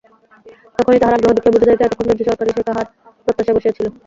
[0.77, 2.85] তখনই তাহার আগ্রহ দেখিয়া বুঝা যাইত, এতক্ষণ ধৈর্যসহকারে সে কাহার
[3.25, 3.85] প্রত্যাশায় বসিয়া ছিল।